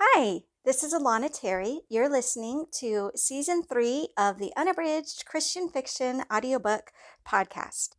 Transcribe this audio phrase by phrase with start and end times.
[0.00, 1.80] Hi, this is Alana Terry.
[1.88, 6.92] You're listening to season three of the Unabridged Christian Fiction Audiobook
[7.26, 7.96] Podcast.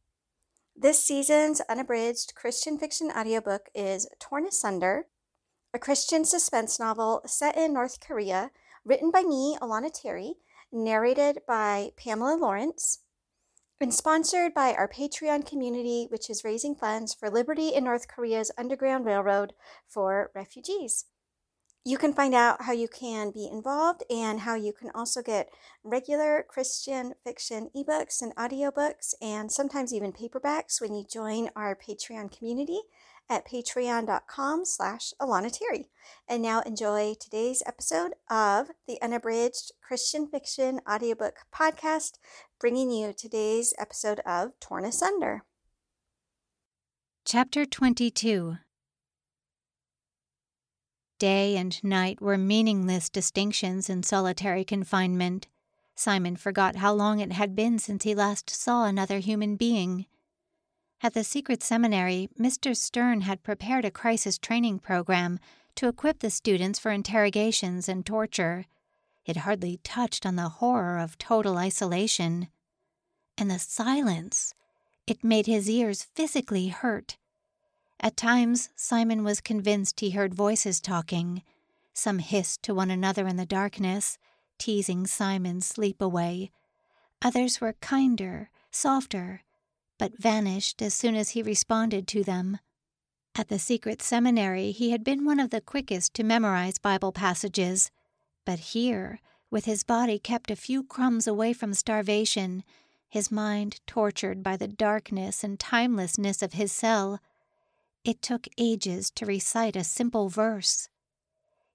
[0.74, 5.08] This season's unabridged Christian fiction audiobook is Torn Asunder,
[5.74, 8.52] a Christian suspense novel set in North Korea,
[8.86, 10.36] written by me, Alana Terry,
[10.72, 13.00] narrated by Pamela Lorence,
[13.82, 18.54] and sponsored by our Patreon community, which is raising funds for Liberty in North Korea's
[18.58, 19.52] Underground Railroad
[19.86, 21.04] for refugees.
[21.86, 25.50] You can find out how you can be involved and how you can also get
[25.84, 32.36] regular Christian fiction ebooks and audiobooks and sometimes even paperbacks when you join our Patreon
[32.38, 32.82] community
[33.30, 35.90] at patreon.com slash Alana Terry.
[36.28, 42.14] And now enjoy today's episode of the Unabridged Christian Fiction Audiobook Podcast,
[42.60, 45.44] bringing you today's episode of Torn Asunder.
[47.26, 48.58] Chapter 22
[51.20, 55.48] Day and night were meaningless distinctions in solitary confinement.
[55.94, 60.06] Simon forgot how long it had been since he last saw another human being.
[61.04, 62.76] At the secret seminary, Mr.
[62.76, 65.40] Stern had prepared a crisis training program
[65.76, 68.66] to equip the students for interrogations and torture.
[69.26, 72.48] It hardly touched on the horror of total isolation.
[73.38, 74.54] And the silence,
[75.06, 77.18] it made his ears physically hurt.
[78.02, 81.44] At times, Simon was convinced he heard voices talking.
[81.94, 84.18] Some hissed to one another in the darkness,
[84.58, 86.52] teasing Simon's sleep away.
[87.22, 89.42] Others were kinder, softer,
[89.98, 92.60] but vanished as soon as he responded to them.
[93.36, 97.92] At the secret seminary, he had been one of the quickest to memorize Bible passages.
[98.46, 99.20] But here,
[99.52, 102.64] with his body kept a few crumbs away from starvation,
[103.10, 107.20] his mind tortured by the darkness and timelessness of his cell,
[108.04, 110.90] it took ages to recite a simple verse.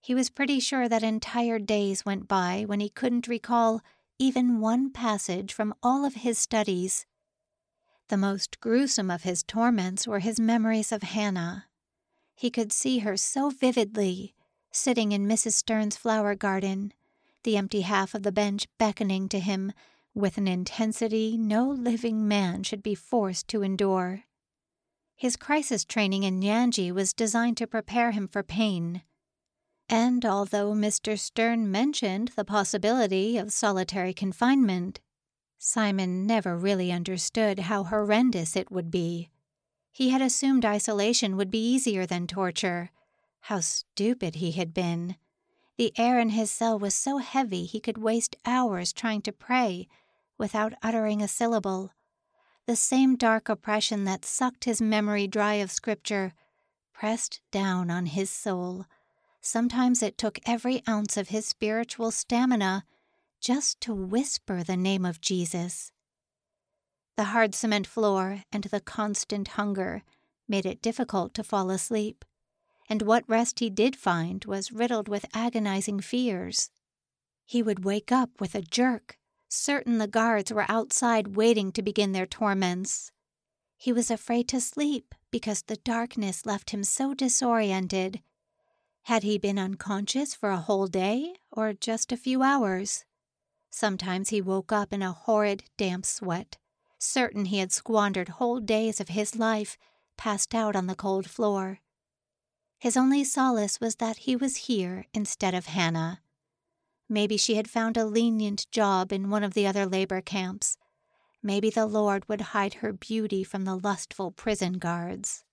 [0.01, 3.81] He was pretty sure that entire days went by when he couldn't recall
[4.19, 7.07] even one passage from all of his studies.
[8.09, 11.67] The most gruesome of his torments were his memories of Hannah.
[12.35, 14.35] He could see her so vividly,
[14.71, 15.53] sitting in Mrs.
[15.53, 16.93] Stern's flower garden,
[17.45, 19.73] the empty half of the bench beckoning to him
[20.15, 24.25] with an intensity no living man should be forced to endure.
[25.17, 29.03] His crisis training in Yanji was designed to prepare him for pain.
[29.89, 31.19] And although Mr.
[31.19, 35.01] Stern mentioned the possibility of solitary confinement,
[35.59, 39.31] Simon never really understood how horrendous it would be.
[39.93, 42.91] He had assumed isolation would be easier than torture.
[43.43, 45.17] How stupid he had been.
[45.77, 49.87] The air in his cell was so heavy he could waste hours trying to pray
[50.39, 51.93] without uttering a syllable
[52.67, 56.33] the same dark oppression that sucked his memory dry of Scripture
[56.93, 58.87] pressed down on his soul.
[59.41, 62.85] Sometimes it took every ounce of his spiritual stamina
[63.41, 65.93] just to whisper the name of Jesus.
[67.17, 70.03] The hard cement floor and the constant hunger
[70.49, 72.25] made it difficult to fall asleep,
[72.89, 76.71] and what rest he did find was riddled with agonizing fears.
[77.45, 79.19] He would wake up with a jerk
[79.49, 83.13] certain the guards were outside waiting to begin their torments.
[83.77, 88.23] He was afraid to sleep because the darkness left him so disoriented.
[89.03, 93.05] Had he been unconscious for a whole day or just a few hours?
[93.71, 96.57] Sometimes he woke up in a horrid, damp sweat,
[96.99, 99.77] certain he had squandered whole days of his life
[100.17, 101.81] passed out on the cold floor.
[102.79, 106.21] His only solace was that he was here instead of Hannah.
[107.09, 110.77] Maybe she had found a lenient job in one of the other labor camps.
[111.43, 115.45] Maybe the Lord would hide her beauty from the lustful prison guards.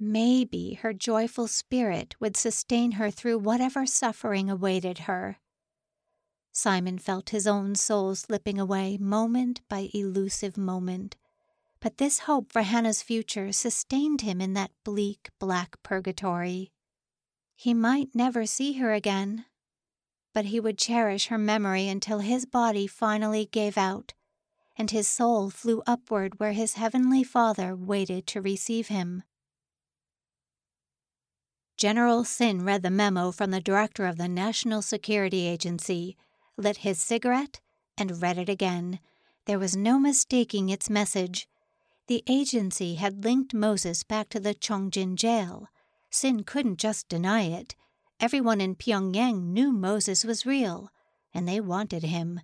[0.00, 5.38] Maybe her joyful spirit would sustain her through whatever suffering awaited her.
[6.52, 11.16] Simon felt his own soul slipping away moment by elusive moment,
[11.80, 16.72] but this hope for Hannah's future sustained him in that bleak black purgatory.
[17.54, 19.44] He might never see her again,
[20.32, 24.14] but he would cherish her memory until his body finally gave out,
[24.76, 29.22] and his soul flew upward where his heavenly Father waited to receive him.
[31.76, 36.16] General Sin read the memo from the director of the National Security Agency,
[36.56, 37.60] lit his cigarette,
[37.96, 38.98] and read it again.
[39.46, 41.48] There was no mistaking its message.
[42.08, 45.68] The agency had linked Moses back to the Chongjin jail.
[46.10, 47.76] Sin couldn't just deny it.
[48.20, 50.90] Everyone in Pyongyang knew Moses was real,
[51.32, 52.40] and they wanted him.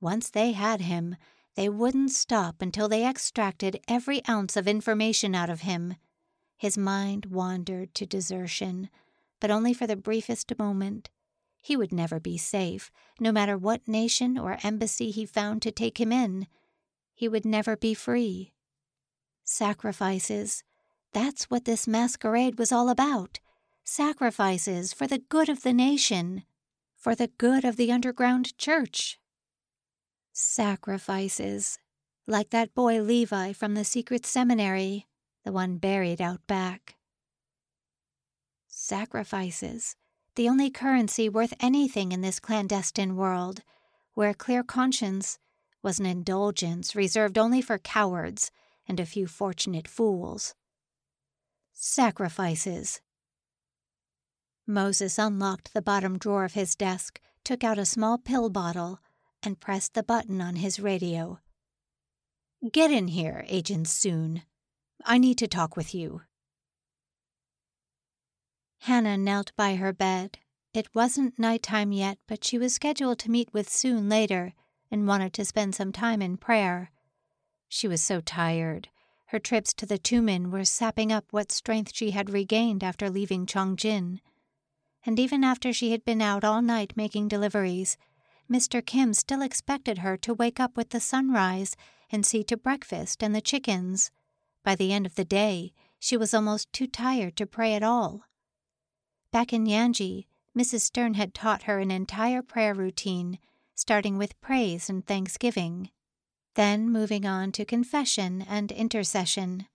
[0.00, 1.16] Once they had him,
[1.56, 5.96] they wouldn't stop until they extracted every ounce of information out of him.
[6.56, 8.88] His mind wandered to desertion,
[9.40, 11.10] but only for the briefest moment.
[11.60, 16.00] He would never be safe, no matter what nation or embassy he found to take
[16.00, 16.46] him in.
[17.14, 18.54] He would never be free.
[19.44, 20.64] Sacrifices.
[21.12, 23.38] That's what this masquerade was all about.
[23.92, 26.44] Sacrifices for the good of the nation,
[26.96, 29.18] for the good of the underground church.
[30.32, 31.76] Sacrifices.
[32.24, 35.08] Like that boy Levi from the secret seminary,
[35.44, 36.94] the one buried out back.
[38.68, 39.96] Sacrifices
[40.36, 43.64] the only currency worth anything in this clandestine world,
[44.14, 45.40] where clear conscience
[45.82, 48.52] was an indulgence reserved only for cowards
[48.86, 50.54] and a few fortunate fools.
[51.72, 53.00] Sacrifices.
[54.70, 59.00] Moses unlocked the bottom drawer of his desk, took out a small pill bottle,
[59.42, 61.40] and pressed the button on his radio.
[62.72, 64.42] Get in here, Agent Soon.
[65.04, 66.22] I need to talk with you.
[68.80, 70.38] Hannah knelt by her bed.
[70.72, 74.52] It wasn't night time yet, but she was scheduled to meet with Soon later
[74.90, 76.90] and wanted to spend some time in prayer.
[77.68, 78.88] She was so tired.
[79.26, 83.46] Her trips to the Tumen were sapping up what strength she had regained after leaving
[83.46, 84.20] Chongjin.
[85.04, 87.96] And even after she had been out all night making deliveries,
[88.50, 88.84] Mr.
[88.84, 91.76] Kim still expected her to wake up with the sunrise
[92.10, 94.10] and see to breakfast and the chickens.
[94.64, 98.24] By the end of the day, she was almost too tired to pray at all.
[99.32, 100.26] Back in Yanji,
[100.58, 100.80] Mrs.
[100.80, 103.38] Stern had taught her an entire prayer routine,
[103.74, 105.90] starting with praise and thanksgiving,
[106.56, 109.66] then moving on to confession and intercession.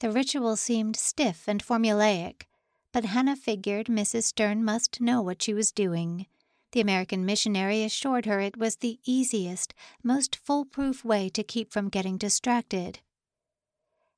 [0.00, 2.42] The ritual seemed stiff and formulaic,
[2.92, 4.24] but Hannah figured Mrs.
[4.24, 6.26] Stern must know what she was doing.
[6.72, 11.88] The American missionary assured her it was the easiest, most foolproof way to keep from
[11.88, 13.00] getting distracted.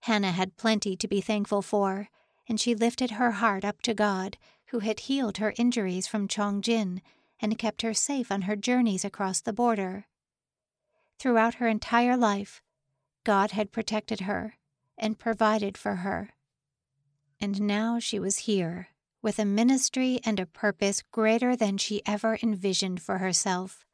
[0.00, 2.08] Hannah had plenty to be thankful for,
[2.48, 4.36] and she lifted her heart up to God,
[4.66, 7.00] who had healed her injuries from Chongjin
[7.40, 10.06] and kept her safe on her journeys across the border.
[11.18, 12.62] Throughout her entire life,
[13.24, 14.56] God had protected her
[14.96, 16.30] and provided for her.
[17.40, 18.88] And now she was here,
[19.22, 23.84] with a ministry and a purpose greater than she ever envisioned for herself.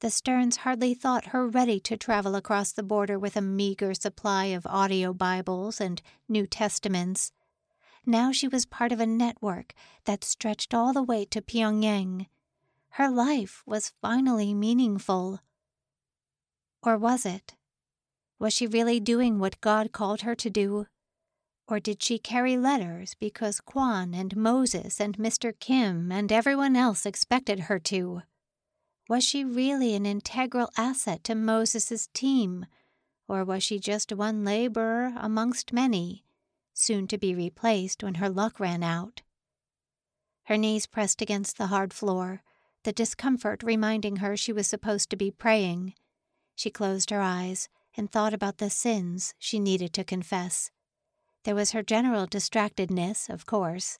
[0.00, 4.46] The Sterns hardly thought her ready to travel across the border with a meager supply
[4.46, 7.32] of audio Bibles and New Testaments
[8.06, 9.74] now she was part of a network
[10.04, 12.26] that stretched all the way to Pyongyang.
[12.90, 15.40] Her life was finally meaningful.
[16.82, 17.54] Or was it?
[18.38, 20.86] Was she really doing what God called her to do?
[21.70, 25.52] Or did she carry letters because Kwan and Moses and Mr.
[25.58, 28.22] Kim and everyone else expected her to?
[29.08, 32.66] Was she really an integral asset to Moses's team?
[33.28, 36.24] Or was she just one laborer amongst many?
[36.74, 39.22] soon to be replaced when her luck ran out.
[40.44, 42.42] Her knees pressed against the hard floor,
[42.84, 45.94] the discomfort reminding her she was supposed to be praying.
[46.56, 50.70] She closed her eyes and thought about the sins she needed to confess.
[51.44, 53.98] There was her general distractedness, of course.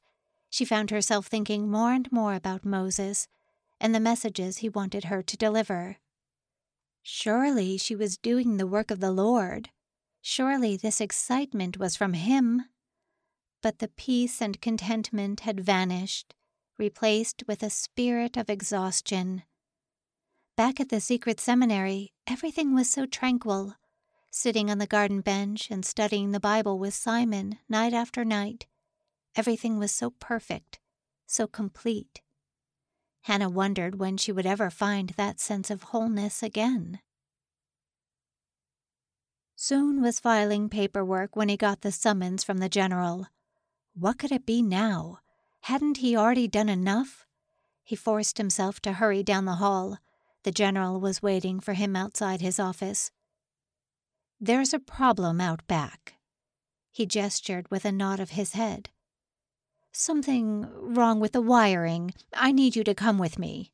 [0.51, 3.29] She found herself thinking more and more about Moses
[3.81, 5.97] and the messages he wanted her to deliver.
[7.03, 9.71] Surely she was doing the work of the Lord.
[10.21, 12.65] Surely this excitement was from him.
[13.63, 16.35] But the peace and contentment had vanished,
[16.79, 19.45] replaced with a spirit of exhaustion.
[20.57, 23.77] Back at the secret seminary, everything was so tranquil.
[24.33, 28.67] Sitting on the garden bench and studying the Bible with Simon night after night,
[29.35, 30.79] everything was so perfect,
[31.27, 32.21] so complete.
[33.23, 37.01] Hannah wondered when she would ever find that sense of wholeness again.
[39.57, 43.27] Soon was filing paperwork when he got the summons from the general.
[43.95, 45.19] What could it be now?
[45.63, 47.27] Hadn't he already done enough?
[47.83, 49.99] He forced himself to hurry down the hall.
[50.45, 53.11] The general was waiting for him outside his office.
[54.43, 56.15] There's a problem out back.
[56.91, 58.89] He gestured with a nod of his head.
[59.93, 62.15] Something wrong with the wiring.
[62.33, 63.73] I need you to come with me.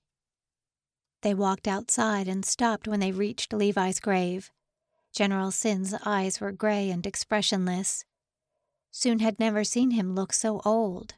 [1.22, 4.50] They walked outside and stopped when they reached Levi's grave.
[5.12, 8.04] General Sin's eyes were gray and expressionless.
[8.90, 11.14] Soon had never seen him look so old.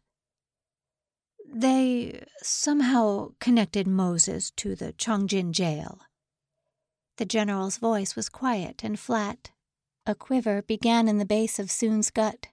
[1.50, 6.00] They somehow connected Moses to the Chongjin jail.
[7.18, 9.50] The general's voice was quiet and flat.
[10.06, 12.46] A quiver began in the base of Soon's gut.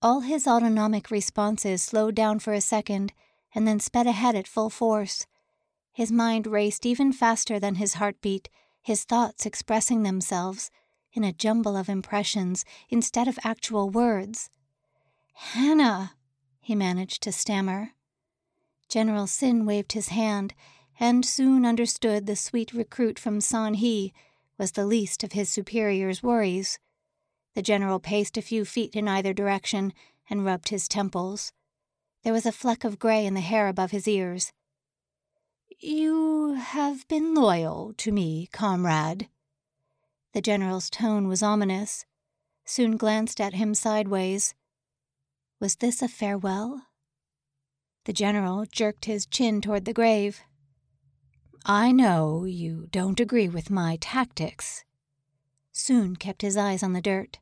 [0.00, 3.12] All his autonomic responses slowed down for a second
[3.54, 5.26] and then sped ahead at full force.
[5.92, 8.48] His mind raced even faster than his heartbeat
[8.80, 10.70] his thoughts expressing themselves
[11.12, 14.50] in a jumble of impressions instead of actual words.
[15.34, 16.14] Hannah,
[16.60, 17.90] he managed to stammer.
[18.88, 20.54] General Sin waved his hand,
[21.02, 24.12] and Soon understood the sweet recruit from San He
[24.56, 26.78] was the least of his superior's worries.
[27.56, 29.94] The general paced a few feet in either direction
[30.30, 31.50] and rubbed his temples.
[32.22, 34.52] There was a fleck of gray in the hair above his ears.
[35.80, 39.28] You have been loyal to me, comrade.
[40.34, 42.06] The general's tone was ominous.
[42.64, 44.54] Soon glanced at him sideways.
[45.58, 46.82] Was this a farewell?
[48.04, 50.42] The general jerked his chin toward the grave.
[51.64, 54.84] I know you don't agree with my tactics.
[55.70, 57.38] Soon kept his eyes on the dirt.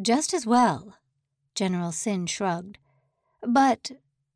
[0.00, 0.98] Just as well,
[1.54, 2.78] General Sin shrugged.
[3.42, 3.92] But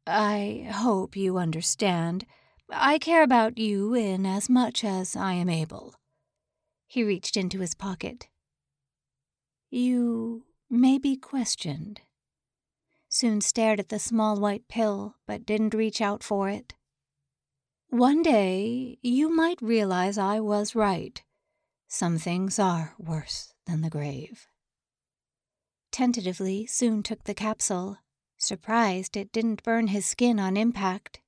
[0.07, 2.25] I hope you understand.
[2.71, 5.95] I care about you in as much as I am able.
[6.87, 8.29] He reached into his pocket.
[9.71, 12.01] You may be questioned.
[13.11, 16.75] Soon stared at the small white pill, but didn't reach out for it.
[17.91, 21.21] One day you might realize I was right.
[21.89, 24.47] Some things are worse than the grave.
[25.91, 27.99] Tentatively, Soon took the capsule,
[28.39, 31.19] surprised it didn't burn his skin on impact.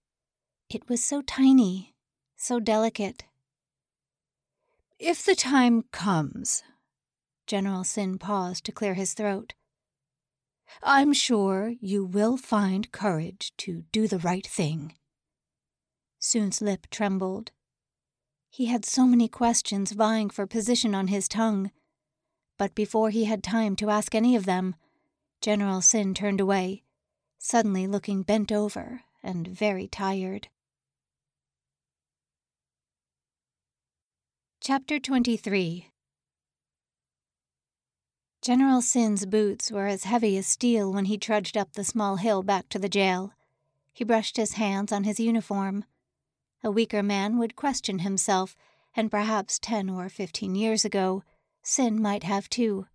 [0.70, 1.96] It was so tiny,
[2.36, 3.24] so delicate.
[5.00, 6.62] If the time comes,
[7.48, 9.54] General Sin paused to clear his throat.
[10.80, 14.94] I'm sure you will find courage to do the right thing.
[16.24, 17.50] Soon's lip trembled.
[18.48, 21.72] He had so many questions vying for position on his tongue.
[22.56, 24.76] But before he had time to ask any of them,
[25.40, 26.84] General Sin turned away,
[27.38, 30.46] suddenly looking bent over and very tired.
[34.60, 35.88] Chapter 23
[38.42, 42.44] General Sin's boots were as heavy as steel when he trudged up the small hill
[42.44, 43.32] back to the jail.
[43.92, 45.84] He brushed his hands on his uniform.
[46.64, 48.56] A weaker man would question himself,
[48.94, 51.22] and perhaps ten or fifteen years ago,
[51.62, 52.86] Sin might have too.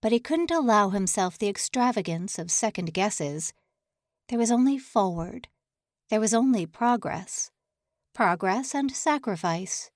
[0.00, 3.52] But he couldn't allow himself the extravagance of second guesses.
[4.28, 5.48] There was only forward.
[6.08, 7.50] There was only progress.
[8.14, 9.90] Progress and sacrifice.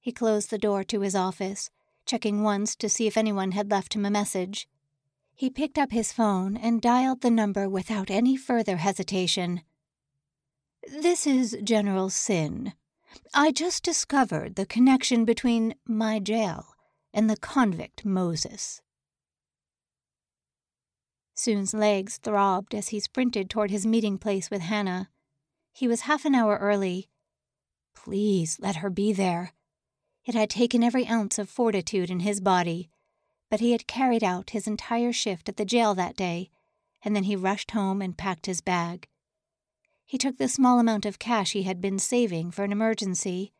[0.00, 1.70] He closed the door to his office,
[2.06, 4.68] checking once to see if anyone had left him a message.
[5.34, 9.62] He picked up his phone and dialed the number without any further hesitation.
[10.90, 12.72] This is General Sin.
[13.32, 16.74] I just discovered the connection between my jail
[17.14, 18.82] and the convict Moses.
[21.34, 25.08] Soon's legs throbbed as he sprinted toward his meeting place with Hannah.
[25.72, 27.08] He was half an hour early.
[27.94, 29.52] Please let her be there.
[30.24, 32.90] It had taken every ounce of fortitude in his body,
[33.48, 36.50] but he had carried out his entire shift at the jail that day,
[37.04, 39.06] and then he rushed home and packed his bag.
[40.12, 43.54] He took the small amount of cash he had been saving for an emergency,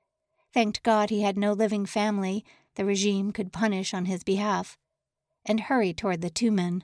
[0.52, 2.44] thanked God he had no living family
[2.75, 4.76] the regime could punish on his behalf,
[5.47, 6.82] and hurried toward the Tumen.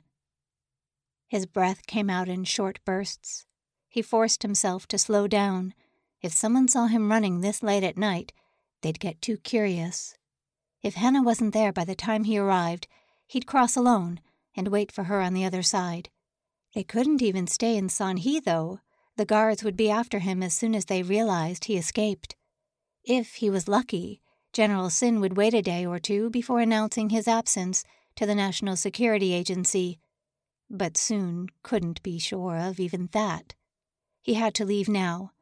[1.26, 3.44] His breath came out in short bursts.
[3.90, 5.75] He forced himself to slow down.
[6.22, 8.32] If someone saw him running this late at night,
[8.80, 10.16] They'd get too curious.
[10.82, 12.87] If Hannah wasn't there by the time he arrived,
[13.26, 14.20] he'd cross alone
[14.56, 16.08] and wait for her on the other side.
[16.75, 18.80] They couldn't even stay in San He, though.
[19.18, 22.37] The guards would be after him as Soon as they realized he escaped.
[23.02, 24.22] If he was lucky,
[24.52, 27.84] General Sin would wait a day or two before announcing his absence
[28.14, 29.98] to the National Security Agency,
[30.70, 33.56] but soon couldn't be sure of even that.
[34.22, 35.32] He had to leave now,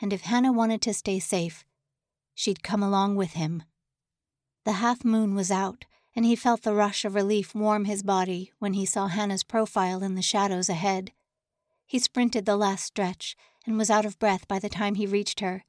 [0.00, 1.64] and if Hannah wanted to stay safe,
[2.34, 3.62] She'd come along with him.
[4.64, 5.84] The half moon was out,
[6.16, 10.02] and he felt the rush of relief warm his body when he saw Hannah's profile
[10.02, 11.12] in the shadows ahead.
[11.92, 15.40] He sprinted the last stretch and was out of breath by the time he reached
[15.40, 15.62] her.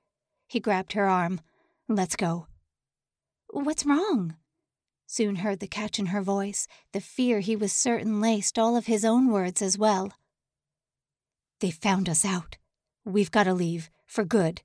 [0.48, 1.42] He grabbed her arm.
[1.89, 2.48] Let's go.
[3.50, 4.38] What's wrong?
[5.06, 8.86] Soon heard the catch in her voice, the fear he was certain laced all of
[8.86, 10.13] his own words as well.
[11.60, 12.56] They found us out.
[13.03, 14.62] We've got to leave, for good.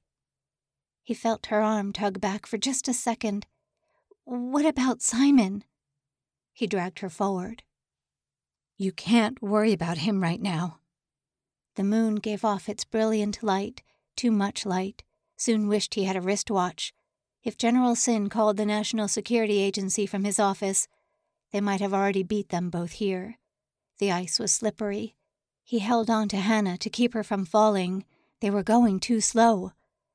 [1.02, 3.46] He felt her arm tug back for just a second.
[4.22, 5.64] What about Simon?
[6.52, 7.64] He dragged her forward.
[8.76, 10.77] You can't worry about him right now.
[11.78, 13.84] The moon gave off its brilliant light,
[14.16, 15.04] too much light.
[15.36, 16.92] Soon wished he had a wristwatch.
[17.44, 20.88] If General Sin called the National Security Agency from his office,
[21.52, 23.38] they might have already beat them both here.
[24.00, 25.14] The ice was slippery.
[25.62, 28.04] He held on to Hannah to keep her from falling.
[28.40, 29.70] They were going too slow.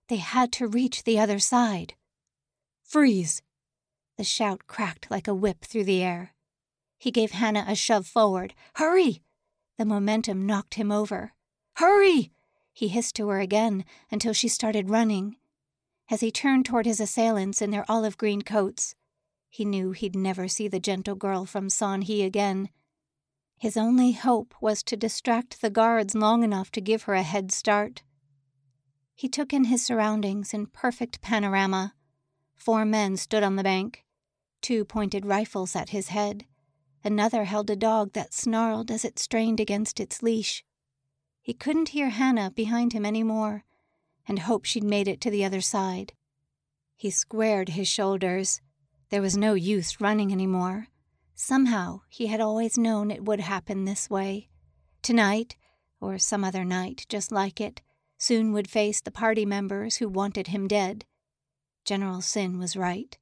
[0.10, 1.94] They had to reach the other side.
[2.84, 3.42] Freeze!
[4.18, 6.34] The shout cracked like a whip through the air.
[6.98, 8.54] He gave Hannah a shove forward.
[8.76, 9.22] Hurry!
[9.78, 11.32] The momentum knocked him over.
[11.76, 12.32] Hurry!
[12.72, 15.38] He hissed to her again until she started running.
[16.10, 18.96] As he turned toward his assailants in their olive green coats,
[19.50, 22.70] he knew he'd never see the gentle girl from San He again.
[23.58, 27.52] His only hope was to distract the guards long enough to give her a head
[27.52, 28.04] start.
[29.16, 31.94] He took in his surroundings in perfect panorama.
[32.56, 34.04] Four men stood on the bank.
[34.62, 36.46] Two pointed rifles at his head.
[37.04, 40.64] Another held a dog that snarled as it strained against its leash.
[41.44, 43.64] He couldn't hear Hannah behind him any more,
[44.28, 46.14] and hoped she'd made it to the other side.
[46.96, 48.62] He squared his shoulders.
[49.10, 50.88] There was no use running any more.
[51.36, 54.50] Somehow he had always known it would happen this way.
[55.04, 55.56] Tonight,
[56.02, 57.82] or some other night just like it,
[58.24, 61.04] Soon would face the party members who wanted him dead.
[61.84, 63.18] General Sin was right.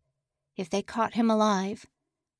[0.56, 1.88] If they caught him alive,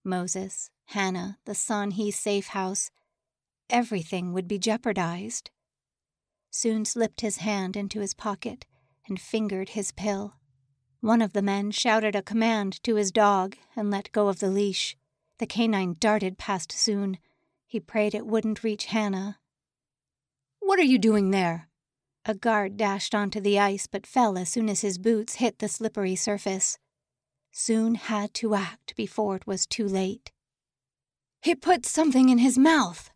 [0.04, 2.92] Moses, Hannah, the San He safe house,
[3.68, 5.50] everything would be jeopardized.
[6.52, 8.66] Soon slipped his hand into his pocket
[9.08, 10.36] and fingered his pill.
[11.00, 14.50] One of the men shouted a command to his dog and let go of the
[14.50, 14.96] leash.
[15.40, 17.18] The canine darted past Soon.
[17.66, 19.40] He prayed it wouldn't reach Hannah.
[20.60, 21.70] What are you doing there?
[22.26, 25.68] A guard dashed onto the ice but fell as soon as his boots hit the
[25.68, 26.78] slippery surface.
[27.52, 30.32] Soon had to act before it was too late.
[31.42, 33.10] He put something in his mouth.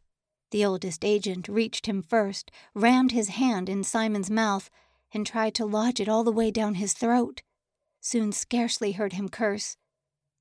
[0.51, 4.69] The oldest agent reached him first, rammed his hand in Simon's mouth,
[5.13, 7.41] and tried to lodge it all the way down his throat.
[8.01, 9.77] Soon scarcely heard him curse.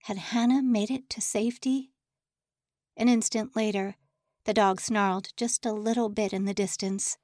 [0.03, 1.91] Had Hannah made it to safety?
[2.97, 3.97] An instant later,
[4.45, 7.17] the dog snarled just a little bit in the distance.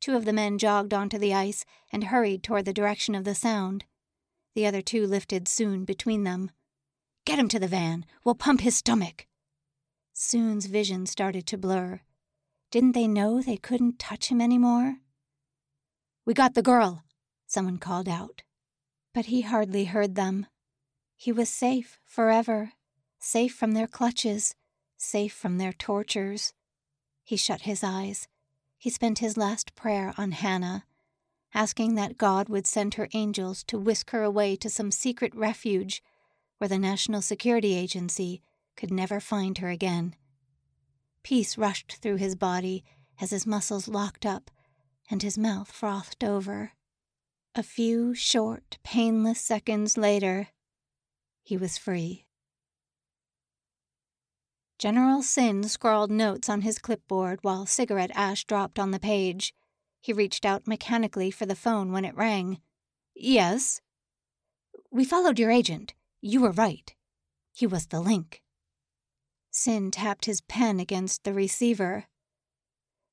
[0.00, 3.34] Two of the men jogged onto the ice and hurried toward the direction of the
[3.34, 3.84] sound.
[4.54, 6.50] The other two lifted Soon between them.
[7.26, 8.06] Get him to the van.
[8.24, 9.26] We'll pump his stomach.
[10.18, 12.00] Soon's vision started to blur.
[12.70, 14.96] Didn't they know they couldn't touch him anymore?
[16.24, 17.04] We got the girl,
[17.46, 18.42] someone called out.
[19.12, 20.46] But he hardly heard them.
[21.14, 22.72] He was safe forever,
[23.18, 24.54] safe from their clutches,
[24.96, 26.54] safe from their tortures.
[27.22, 28.26] He shut his eyes
[28.78, 30.84] he spent his last prayer on Hannah,
[31.54, 36.02] asking that God would send her angels to whisk her away to some secret refuge
[36.58, 38.42] where the National Security Agency
[38.76, 40.14] could never find her again.
[41.22, 42.84] Peace rushed through his body
[43.20, 44.50] as his muscles locked up
[45.10, 46.72] and his mouth frothed over.
[47.54, 50.48] A few short, painless seconds later,
[51.42, 52.26] he was free.
[54.78, 59.54] General Sin scrawled notes on his clipboard while cigarette ash dropped on the page.
[60.00, 62.60] He reached out mechanically for the phone when it rang.
[63.14, 63.80] Yes.
[64.90, 65.94] We followed your agent.
[66.20, 66.94] You were right.
[67.52, 68.42] He was the link.
[69.58, 72.04] Sin tapped his pen against the receiver.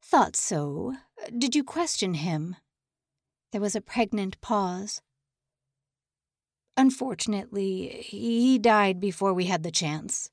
[0.01, 0.95] Thought so.
[1.35, 2.57] Did you question him?
[3.53, 5.01] There was a pregnant pause.
[6.75, 10.31] Unfortunately, he died before we had the chance.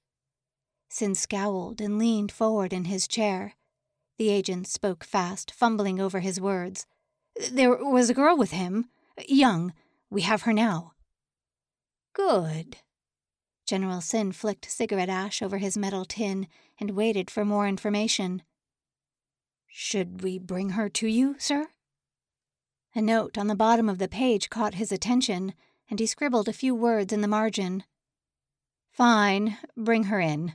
[0.88, 3.54] Sin scowled and leaned forward in his chair.
[4.18, 6.86] The agent spoke fast, fumbling over his words.
[7.52, 8.86] There was a girl with him.
[9.28, 9.72] Young.
[10.10, 10.94] We have her now.
[12.14, 12.78] Good.
[13.70, 16.48] General Sin flicked cigarette ash over his metal tin
[16.80, 18.42] and waited for more information.
[19.68, 21.68] Should we bring her to you, sir?
[22.96, 25.54] A note on the bottom of the page caught his attention,
[25.88, 27.84] and he scribbled a few words in the margin.
[28.90, 30.54] Fine, bring her in.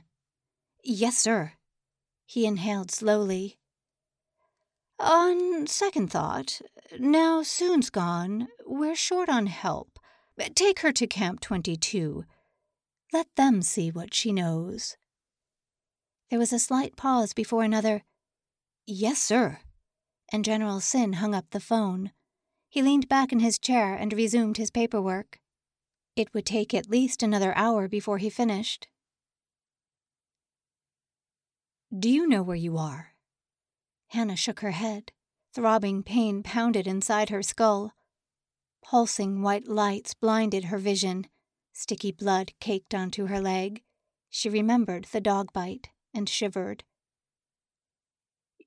[0.84, 1.52] Yes, sir.
[2.26, 3.56] He inhaled slowly.
[5.00, 6.60] On second thought,
[6.98, 9.98] now Soon's gone, we're short on help.
[10.54, 12.26] Take her to Camp 22.
[13.12, 14.96] Let them see what she knows.
[16.30, 18.02] There was a slight pause before another,
[18.86, 19.58] Yes, sir.
[20.32, 22.12] And General Sin hung up the phone.
[22.68, 25.40] He leaned back in his chair and resumed his paperwork.
[26.14, 28.88] It would take at least another hour before he finished.
[31.96, 33.14] Do you know where you are?
[34.08, 35.12] Hannah shook her head.
[35.54, 37.92] Throbbing pain pounded inside her skull.
[38.84, 41.26] Pulsing white lights blinded her vision.
[41.78, 43.82] Sticky blood caked onto her leg.
[44.30, 46.84] She remembered the dog bite and shivered.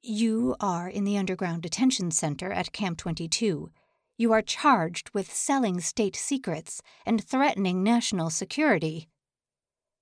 [0.04, 3.72] You are in the underground detention center at Camp 22.
[4.16, 9.10] You are charged with selling state secrets and threatening national security.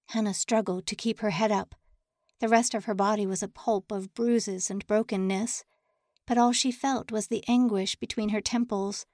[0.10, 1.76] Hannah struggled to keep her head up.
[2.42, 5.64] The rest of her body was a pulp of bruises and brokenness,
[6.28, 9.06] but all she felt was the anguish between her temples.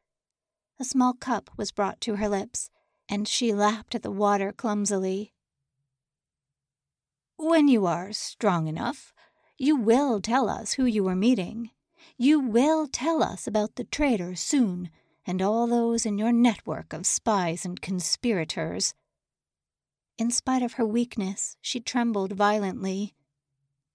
[0.80, 2.72] A small cup was brought to her lips,
[3.14, 5.34] and she lapped at the water clumsily.
[7.38, 9.14] When you are strong enough,
[9.58, 11.70] You will tell us who you were meeting.
[12.18, 14.90] You will tell us about the traitor Soon,
[15.28, 18.96] and all those in your network of spies and conspirators.
[20.18, 23.14] In spite of her weakness, she trembled violently.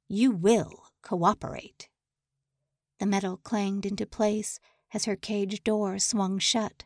[0.07, 1.89] You will cooperate.
[3.01, 4.61] The metal clanged into place
[4.95, 6.85] as her cage door swung shut.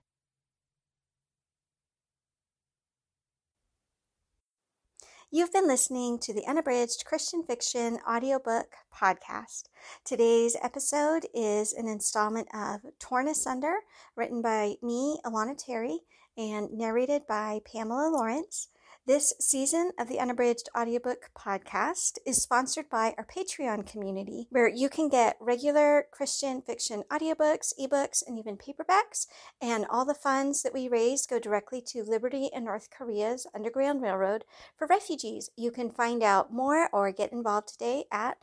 [5.35, 9.71] You've been listening to the Unabridged Christian Fiction audiobook podcast.
[10.05, 13.77] Today's episode is an installment of Torn Asunder,
[14.15, 16.01] written by me, Alana Terry,
[16.37, 18.69] and narrated by Pamela Lorence.
[19.05, 24.89] This season of the Unabridged Audiobook podcast is sponsored by our Patreon community, where you
[24.89, 29.27] can get regular Christian fiction audiobooks, ebooks, and even paperbacks.
[29.61, 34.03] And all the funds that we raise go directly to Liberty and North Korea's Underground
[34.03, 34.45] Railroad
[34.79, 35.51] for refugees.
[35.57, 38.39] You can find out more or get involved today at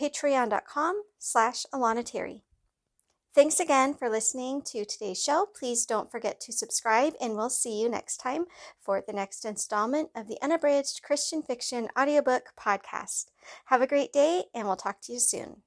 [0.00, 2.44] patreon.com slash Alana Terry.
[3.32, 5.46] Thanks again for listening to today's show.
[5.56, 8.46] Please don't forget to subscribe, and we'll see you next time
[8.80, 13.26] for the next installment of the Unabridged Christian Fiction audiobook podcast.
[13.66, 15.62] Have a great day, and we'll talk to you soon.